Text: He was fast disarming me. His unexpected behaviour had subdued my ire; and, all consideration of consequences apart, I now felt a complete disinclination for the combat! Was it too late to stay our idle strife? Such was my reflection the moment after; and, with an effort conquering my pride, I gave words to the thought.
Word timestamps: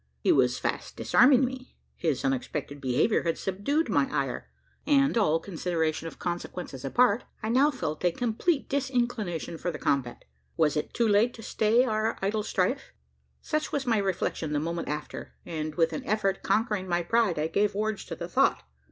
He 0.19 0.31
was 0.31 0.57
fast 0.57 0.95
disarming 0.95 1.45
me. 1.45 1.75
His 1.95 2.25
unexpected 2.25 2.81
behaviour 2.81 3.21
had 3.21 3.37
subdued 3.37 3.87
my 3.87 4.09
ire; 4.11 4.47
and, 4.87 5.15
all 5.15 5.39
consideration 5.39 6.07
of 6.07 6.17
consequences 6.17 6.83
apart, 6.83 7.23
I 7.43 7.49
now 7.49 7.69
felt 7.69 8.03
a 8.03 8.11
complete 8.11 8.67
disinclination 8.67 9.59
for 9.59 9.69
the 9.69 9.77
combat! 9.77 10.25
Was 10.57 10.75
it 10.75 10.95
too 10.95 11.07
late 11.07 11.35
to 11.35 11.43
stay 11.43 11.83
our 11.85 12.17
idle 12.19 12.41
strife? 12.41 12.93
Such 13.43 13.71
was 13.71 13.85
my 13.85 13.99
reflection 13.99 14.53
the 14.53 14.59
moment 14.59 14.87
after; 14.87 15.35
and, 15.45 15.75
with 15.75 15.93
an 15.93 16.03
effort 16.05 16.41
conquering 16.41 16.87
my 16.87 17.03
pride, 17.03 17.37
I 17.37 17.45
gave 17.45 17.75
words 17.75 18.03
to 18.05 18.15
the 18.15 18.27
thought. 18.27 18.63